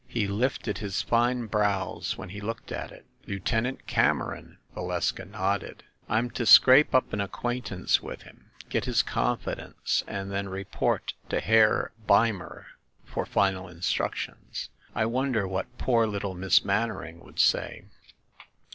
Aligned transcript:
He 0.07 0.25
lifted 0.25 0.79
his 0.79 1.03
fine 1.03 1.45
brows 1.45 2.17
when 2.17 2.29
he 2.29 2.41
looked 2.41 2.71
at 2.71 2.91
it. 2.91 3.05
"Lieutenant 3.27 3.85
Cameron!" 3.85 4.57
Valeska 4.75 5.25
nodded. 5.29 5.83
"I'm 6.09 6.31
to 6.31 6.45
scrape 6.47 6.95
up 6.95 7.13
an 7.13 7.21
acquaintance 7.21 8.01
with 8.01 8.23
him, 8.23 8.49
get 8.67 8.85
his 8.85 9.03
confidence, 9.03 10.03
and 10.07 10.31
then 10.31 10.49
report 10.49 11.13
to 11.29 11.39
Herr 11.39 11.91
Beimer 12.07 12.65
for 13.05 13.27
final 13.27 13.67
instructions. 13.67 14.69
I 14.95 15.05
wonder 15.05 15.47
what 15.47 15.77
poor 15.77 16.07
lit 16.07 16.21
tle 16.23 16.33
Miss 16.33 16.65
Mannering 16.65 17.19
would 17.19 17.39
say?" 17.39 17.83